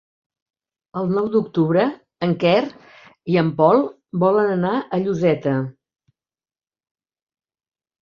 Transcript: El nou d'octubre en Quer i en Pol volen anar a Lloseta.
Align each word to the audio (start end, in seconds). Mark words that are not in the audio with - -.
El 1.01 1.11
nou 1.17 1.27
d'octubre 1.35 1.83
en 2.29 2.33
Quer 2.45 2.55
i 3.35 3.39
en 3.43 3.53
Pol 3.61 3.85
volen 4.27 4.51
anar 4.57 4.75
a 4.79 5.03
Lloseta. 5.07 5.57